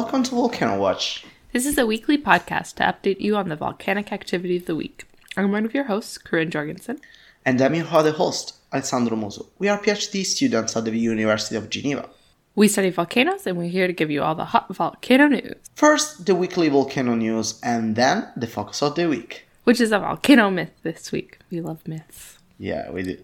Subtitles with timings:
[0.00, 1.24] Welcome to Volcano Watch.
[1.52, 5.08] This is a weekly podcast to update you on the volcanic activity of the week.
[5.36, 7.00] I'm one of your hosts, Corin Jorgensen.
[7.44, 9.46] And I'm your other host, Alessandro Muso.
[9.58, 12.08] We are PhD students at the University of Geneva.
[12.54, 15.56] We study volcanoes and we're here to give you all the hot volcano news.
[15.74, 19.48] First, the weekly volcano news, and then the focus of the week.
[19.64, 21.40] Which is a volcano myth this week.
[21.50, 22.38] We love myths.
[22.56, 23.16] Yeah, we do.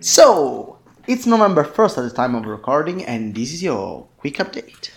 [0.00, 0.69] so,
[1.10, 4.90] it's November 1st at the time of recording, and this is your quick update.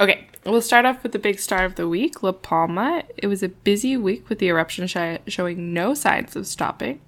[0.00, 3.02] Okay, we'll start off with the big star of the week, La Palma.
[3.18, 7.02] It was a busy week with the eruption sh- showing no signs of stopping.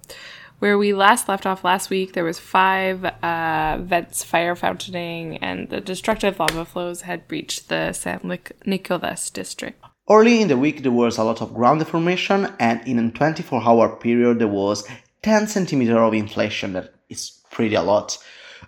[0.59, 5.67] Where we last left off last week, there was five uh, vents fire fountaining, and
[5.69, 9.83] the destructive lava flows had breached the San Nicolas district.
[10.07, 13.63] Early in the week, there was a lot of ground deformation, and in a 24
[13.63, 14.87] hour period, there was
[15.23, 16.73] 10 centimeter of inflation.
[16.73, 18.19] That is pretty a lot.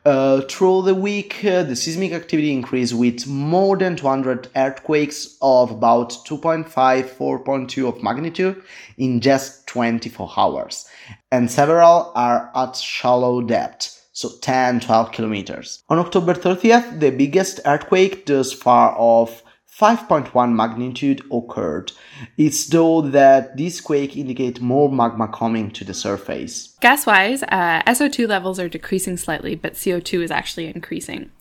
[0.05, 5.71] Uh, through the week, uh, the seismic activity increased with more than 200 earthquakes of
[5.71, 8.61] about 2.5, 4.2 of magnitude
[8.97, 10.89] in just 24 hours,
[11.31, 15.83] and several are at shallow depth, so 10, 12 kilometers.
[15.89, 19.41] On October 30th, the biggest earthquake thus far of
[19.79, 21.91] 5.1 magnitude occurred.
[22.37, 26.75] It's though that this quake indicate more magma coming to the surface.
[26.79, 31.31] Gas-wise, uh, SO2 levels are decreasing slightly, but CO2 is actually increasing.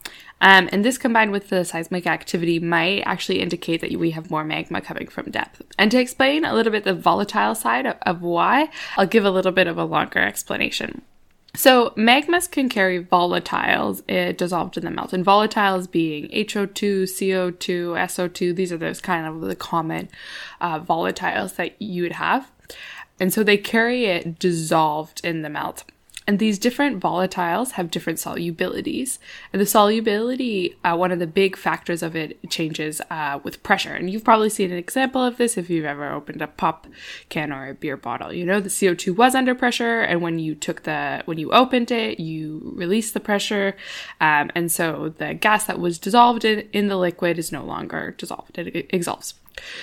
[0.41, 4.43] Um, and this combined with the seismic activity might actually indicate that we have more
[4.43, 5.61] magma coming from depth.
[5.77, 9.31] And to explain a little bit the volatile side of, of why, I'll give a
[9.31, 11.03] little bit of a longer explanation.
[11.55, 17.57] So magmas can carry volatiles uh, dissolved in the melt, and volatiles being HO2, CO2,
[17.57, 18.55] SO2.
[18.55, 20.09] These are those kind of the common
[20.59, 22.49] uh, volatiles that you would have,
[23.19, 25.83] and so they carry it dissolved in the melt.
[26.27, 29.19] And these different volatiles have different solubilities.
[29.51, 33.93] And the solubility, uh, one of the big factors of it changes uh, with pressure.
[33.93, 36.87] And you've probably seen an example of this if you've ever opened a pop
[37.29, 38.31] can or a beer bottle.
[38.31, 41.91] You know, the CO2 was under pressure, and when you took the, when you opened
[41.91, 43.75] it, you released the pressure.
[44.21, 48.15] Um, and so the gas that was dissolved in, in the liquid is no longer
[48.17, 49.35] dissolved, it, it exalts.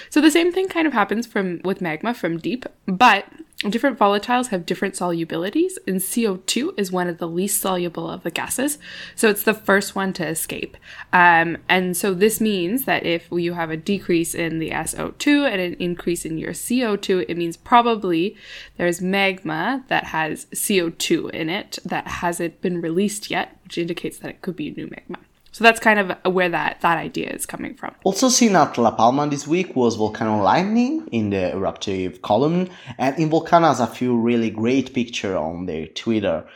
[0.08, 3.26] So the same thing kind of happens from with magma from deep, but
[3.68, 8.30] different volatiles have different solubilities, and CO2 is one of the least soluble of the
[8.30, 8.78] gases.
[9.14, 10.78] So it's the first one to escape.
[11.12, 15.60] Um, and so this means that if you have a decrease in the SO2 and
[15.60, 18.34] an increase in your CO2, it means probably
[18.78, 24.30] there's magma that has CO2 in it that hasn't been released yet, which indicates that
[24.30, 25.18] it could be new magma.
[25.52, 27.94] So that's kind of where that, that idea is coming from.
[28.04, 32.68] Also seen at La Palma this week was volcano lightning in the eruptive column,
[32.98, 36.46] and Involcan has a few really great pictures on their Twitter.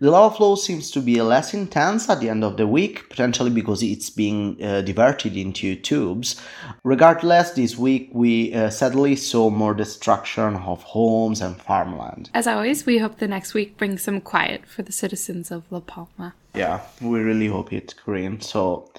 [0.00, 3.50] The lava flow seems to be less intense at the end of the week, potentially
[3.50, 6.40] because it's being uh, diverted into tubes.
[6.84, 12.30] Regardless, this week we uh, sadly saw more destruction of homes and farmland.
[12.34, 15.80] As always, we hope the next week brings some quiet for the citizens of La
[15.80, 16.34] Palma.
[16.54, 18.40] Yeah, we really hope it, Corin.
[18.40, 18.90] So,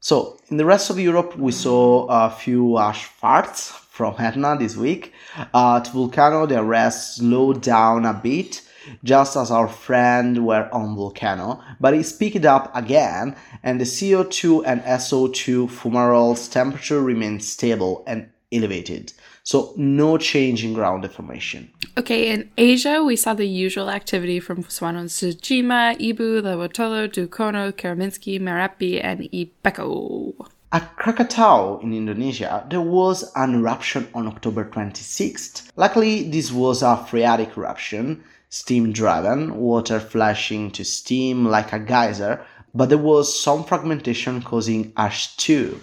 [0.00, 4.76] so in the rest of Europe, we saw a few ash farts from Etna this
[4.76, 5.12] week.
[5.36, 8.62] Uh, at Vulcano, the arrest slowed down a bit,
[9.02, 14.62] just as our friend were on volcano, but it picked up again, and the CO2
[14.66, 19.12] and SO2 fumaroles temperature remains stable and elevated.
[19.42, 21.70] So no change in ground deformation.
[21.98, 28.40] Okay, in Asia, we saw the usual activity from Suwannee, Tsujima, Ibu, Lewotolo, Dukono, Karymsky,
[28.40, 30.34] Merapi, and Ebeko.
[30.72, 35.70] At Krakatau in Indonesia, there was an eruption on October 26th.
[35.76, 38.24] Luckily, this was a phreatic eruption,
[38.54, 42.40] steam driven, water flashing to steam like a geyser,
[42.72, 45.80] but there was some fragmentation causing ash too.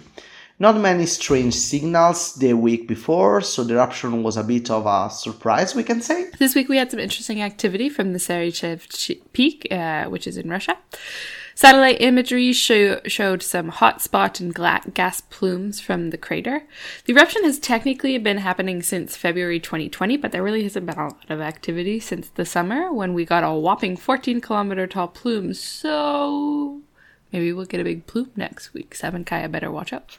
[0.58, 5.10] Not many strange signals the week before, so the eruption was a bit of a
[5.10, 6.30] surprise, we can say.
[6.38, 8.80] This week we had some interesting activity from the Sarychev
[9.34, 10.78] Peak, uh, which is in Russia.
[11.54, 16.64] Satellite imagery show, showed some hot spot and gla- gas plumes from the crater.
[17.04, 21.08] The eruption has technically been happening since February 2020, but there really hasn't been a
[21.08, 25.54] lot of activity since the summer when we got a whopping 14 kilometer tall plume.
[25.54, 26.82] So
[27.32, 28.94] Maybe we'll get a big plume next week.
[28.94, 30.14] Sabancaya better watch out.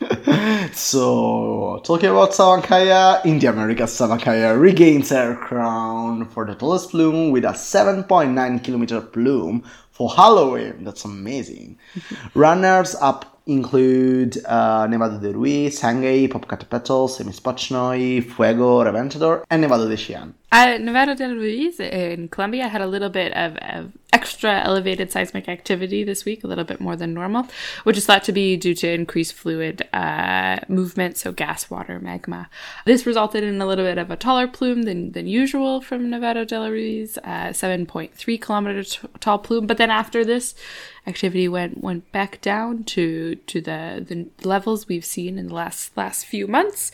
[0.73, 7.29] so, talking about Sabancaya, in the Americas, Sabancaya regains her crown for the tallest plume
[7.29, 10.83] with a 7.9 kilometer plume for Halloween.
[10.83, 11.77] That's amazing.
[12.33, 19.95] Runners up include uh, Nevado de Ruiz, Sangay, Popocatépetl, Semisopochnoi, Fuego, Reventador, and Nevado de
[19.95, 20.33] Chillán.
[20.51, 25.49] Uh, Nevado de Ruiz in Colombia had a little bit of, of extra elevated seismic
[25.49, 27.47] activity this week, a little bit more than normal,
[27.83, 32.49] which is thought to be due to increased fluid uh, movement, so gas, water, magma.
[32.85, 36.45] This resulted in a little bit of a taller plume than, than usual from Nevado
[36.47, 39.67] de la Ruiz, uh, 7.3 kilometer t- tall plume.
[39.67, 40.53] But then after this,
[41.05, 45.95] activity went went back down to to the the levels we've seen in the last
[45.97, 46.91] last few months.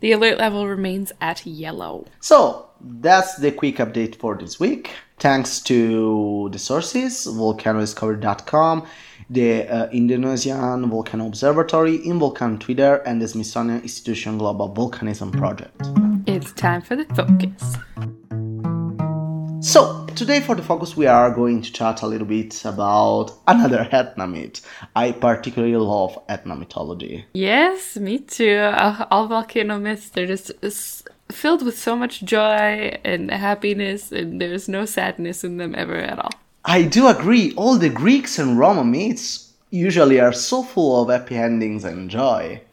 [0.00, 2.06] The alert level remains at yellow.
[2.20, 4.90] So that's the quick update for this week.
[5.18, 8.86] Thanks to the sources, volcanodiscovery.com,
[9.30, 15.80] the uh, Indonesian Volcano Observatory, Involcan Twitter, and the Smithsonian Institution Global Volcanism Project.
[16.26, 17.76] It's time for the focus.
[19.64, 23.88] So, today for the focus, we are going to chat a little bit about another
[23.90, 24.60] Etna myth.
[24.94, 27.24] I particularly love Etna mythology.
[27.32, 28.56] Yes, me too.
[28.56, 30.52] Uh, all volcano myths, they're just
[31.34, 36.18] filled with so much joy and happiness, and there's no sadness in them ever at
[36.18, 36.30] all.
[36.64, 41.36] I do agree, all the Greeks and Roman myths usually are so full of happy
[41.36, 42.60] endings and joy.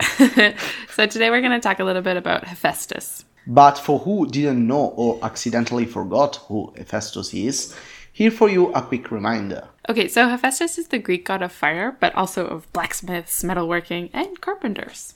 [0.90, 3.26] so, today we're going to talk a little bit about Hephaestus.
[3.48, 7.76] But for who didn't know or accidentally forgot who Hephaestus is,
[8.14, 9.68] here for you a quick reminder.
[9.90, 14.40] Okay, so Hephaestus is the Greek god of fire, but also of blacksmiths, metalworking, and
[14.42, 15.16] carpenters.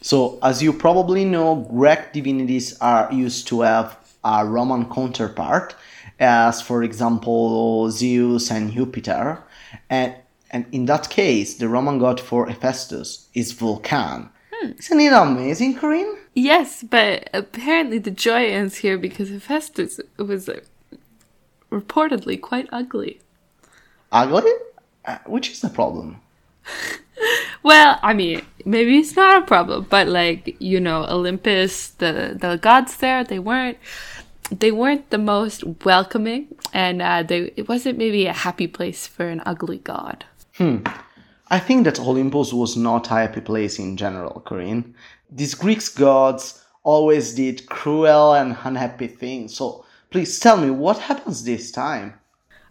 [0.00, 5.74] So, as you probably know, Greek divinities are used to have a Roman counterpart,
[6.18, 9.42] as for example Zeus and Jupiter,
[9.88, 10.14] and
[10.50, 14.30] and in that case, the Roman god for Hephaestus is Vulcan.
[14.62, 16.18] Isn't it amazing, Corin?
[16.34, 20.60] Yes, but apparently the joy ends here because Hephaestus was uh,
[21.70, 23.20] reportedly quite ugly.
[24.12, 24.50] Ugly?
[25.04, 26.20] Uh, which is the problem?
[27.62, 32.56] Well, I mean, maybe it's not a problem, but like you know, Olympus, the the
[32.56, 33.78] gods there, they weren't
[34.50, 39.28] they weren't the most welcoming, and uh, they it wasn't maybe a happy place for
[39.28, 40.24] an ugly god.
[40.56, 40.78] Hmm.
[41.52, 44.94] I think that Olympus was not a happy place in general, Corin.
[45.30, 51.44] These Greek gods always did cruel and unhappy things, so please tell me what happens
[51.44, 52.19] this time?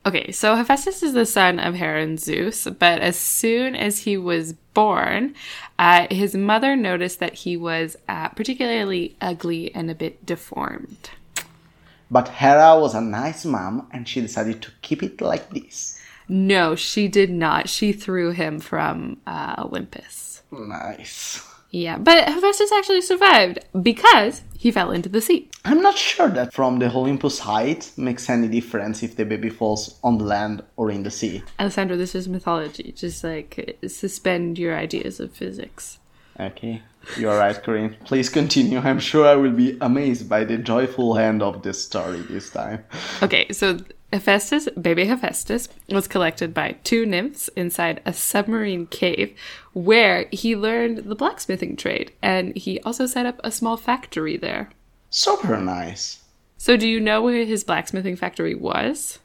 [0.06, 4.18] Okay, so Hephaestus is the son of Hera and Zeus, but as soon as he
[4.18, 5.36] was born,
[5.78, 11.10] uh, his mother noticed that he was uh, particularly ugly and a bit deformed.
[12.10, 16.00] But Hera was a nice mom and she decided to keep it like this.
[16.28, 17.70] No, she did not.
[17.70, 20.44] She threw him from uh, Olympus.
[20.52, 21.46] Nice.
[21.72, 25.50] Yeah, but Hephaestus actually survived because he fell into the sea.
[25.66, 30.00] I'm not sure that from the Olympus height makes any difference if the baby falls
[30.04, 31.44] on the land or in the sea.
[31.60, 32.92] Alessandro, this is mythology.
[32.92, 36.00] Just like suspend your ideas of physics.
[36.40, 36.82] Okay,
[37.18, 37.98] you are right, Corin.
[38.06, 38.80] Please continue.
[38.80, 42.86] I'm sure I will be amazed by the joyful end of this story this time.
[43.22, 43.78] Okay, so
[44.12, 49.36] Hephaestus, baby Hephaestus, was collected by two nymphs inside a submarine cave
[49.74, 54.72] where he learned the blacksmithing trade and he also set up a small factory there.
[55.12, 56.24] Super nice.
[56.58, 59.20] So, do you know where his blacksmithing factory was?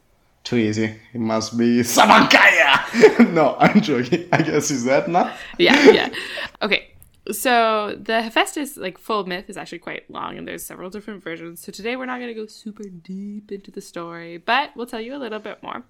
[0.45, 0.95] Too easy.
[1.13, 3.33] It must be Sabancaya!
[3.33, 4.29] no, I'm joking.
[4.31, 5.33] I guess is that not?
[5.59, 6.09] Yeah, yeah.
[6.63, 6.94] Okay,
[7.33, 11.61] so the Hephaestus like full myth is actually quite long and there's several different versions.
[11.61, 15.01] So today we're not going to go super deep into the story, but we'll tell
[15.01, 15.85] you a little bit more.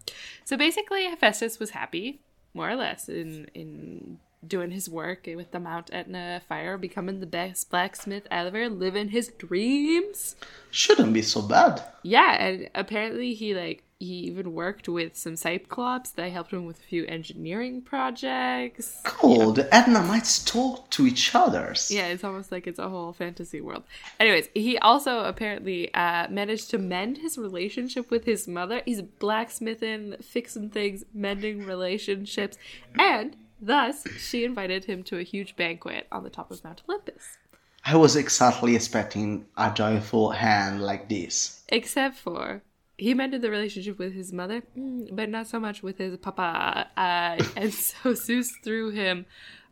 [0.45, 2.21] So basically Hephaestus was happy,
[2.53, 7.27] more or less, in in doing his work with the Mount Etna fire, becoming the
[7.27, 10.37] best blacksmith ever, living his dreams.
[10.71, 11.83] Shouldn't be so bad.
[12.03, 16.11] Yeah, and apparently he like he even worked with some Cyclops.
[16.11, 19.01] They helped him with a few engineering projects.
[19.05, 19.53] Cool.
[19.53, 21.91] The Etnamites talk to each others.
[21.91, 23.85] Yeah, it's almost like it's a whole fantasy world.
[24.21, 28.83] Anyways, he also apparently uh, managed to mend his relationship with his mother.
[28.85, 32.59] He's blacksmithing, fixing things, mending relationships,
[32.99, 37.39] and thus she invited him to a huge banquet on the top of Mount Olympus.
[37.87, 41.63] I was exactly expecting a joyful hand like this.
[41.69, 42.63] Except for
[42.97, 46.89] he mended the relationship with his mother, mm, but not so much with his papa.
[46.97, 49.27] Uh, and so Zeus threw him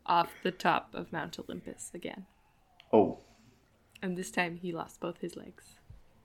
[0.06, 2.26] off the top of Mount Olympus again.
[2.92, 3.18] Oh.
[4.02, 5.76] And this time he lost both his legs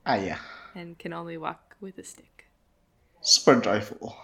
[0.06, 0.40] Ah, yeah.
[0.74, 2.48] and can only walk with a stick.
[3.22, 4.16] Super joyful.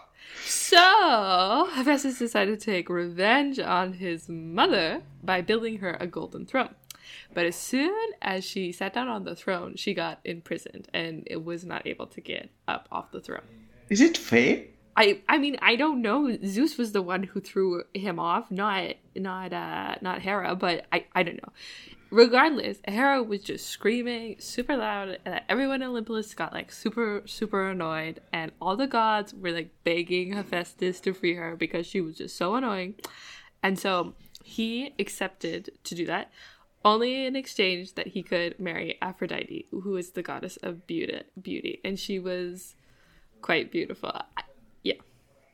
[0.46, 6.74] So, Hephaestus decided to take revenge on his mother by building her a golden throne.
[7.34, 11.44] But as soon as she sat down on the throne, she got imprisoned and it
[11.44, 13.42] was not able to get up off the throne.
[13.90, 14.64] Is it fair?
[14.96, 16.38] I I mean I don't know.
[16.46, 21.06] Zeus was the one who threw him off, not not uh not Hera, but I
[21.16, 21.52] I don't know.
[22.12, 27.70] regardless, Hera was just screaming super loud, and everyone in Olympus got like super, super
[27.70, 32.18] annoyed, and all the gods were like begging Hephaestus to free her because she was
[32.18, 32.96] just so annoying.
[33.64, 36.32] And so he accepted to do that,
[36.86, 41.80] only in exchange that he could marry Aphrodite, who is the goddess of beauty, beauty,
[41.84, 42.76] and she was
[43.42, 44.12] quite beautiful.
[44.14, 44.44] I-
[44.84, 44.96] Yeah.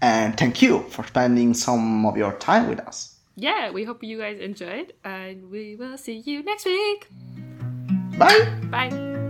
[0.00, 3.14] And thank you for spending some of your time with us.
[3.36, 7.08] Yeah, we hope you guys enjoyed, and we will see you next week.
[8.18, 8.52] Bye!
[8.70, 9.27] Bye.